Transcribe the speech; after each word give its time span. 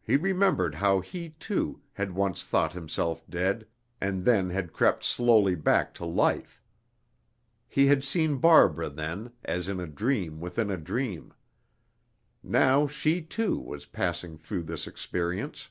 He 0.00 0.16
remembered 0.16 0.76
how 0.76 1.00
he, 1.00 1.36
too, 1.38 1.82
had 1.92 2.12
once 2.14 2.42
thought 2.42 2.72
himself 2.72 3.22
dead, 3.28 3.66
and 4.00 4.24
then 4.24 4.48
had 4.48 4.72
crept 4.72 5.04
slowly 5.04 5.54
back 5.54 5.92
to 5.96 6.06
life. 6.06 6.62
He 7.68 7.88
had 7.88 8.02
seen 8.02 8.38
Barbara 8.38 8.88
then, 8.88 9.32
as 9.44 9.68
in 9.68 9.78
a 9.78 9.86
dream 9.86 10.40
within 10.40 10.70
a 10.70 10.78
dream. 10.78 11.34
Now 12.42 12.86
she, 12.86 13.20
too, 13.20 13.58
was 13.58 13.84
passing 13.84 14.38
through 14.38 14.62
this 14.62 14.86
experience. 14.86 15.68